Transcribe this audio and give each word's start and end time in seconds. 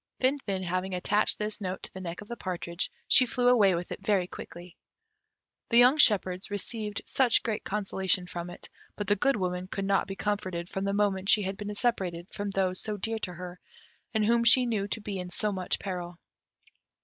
Finfin 0.19 0.63
having 0.63 0.95
attached 0.95 1.37
this 1.37 1.61
note 1.61 1.83
to 1.83 1.93
the 1.93 2.01
neck 2.01 2.21
of 2.21 2.27
the 2.27 2.35
partridge, 2.35 2.91
she 3.07 3.27
flew 3.27 3.47
away 3.49 3.75
with 3.75 3.91
it 3.91 4.01
very 4.03 4.25
quickly. 4.25 4.75
The 5.69 5.77
young 5.77 5.99
shepherds 5.99 6.49
received 6.49 7.03
great 7.43 7.63
consolation 7.63 8.25
from 8.25 8.49
it, 8.49 8.67
but 8.95 9.05
the 9.05 9.15
Good 9.15 9.35
Woman 9.35 9.67
could 9.67 9.85
not 9.85 10.07
be 10.07 10.15
comforted 10.15 10.69
from 10.69 10.85
the 10.85 10.91
moment 10.93 11.29
she 11.29 11.43
had 11.43 11.55
been 11.55 11.75
separated 11.75 12.25
from 12.33 12.49
those 12.49 12.81
so 12.81 12.97
dear 12.97 13.19
to 13.19 13.33
her, 13.35 13.59
and 14.11 14.25
whom 14.25 14.43
she 14.43 14.65
knew 14.65 14.87
to 14.87 15.01
be 15.01 15.19
in 15.19 15.29
so 15.29 15.51
much 15.51 15.77
peril. 15.77 16.17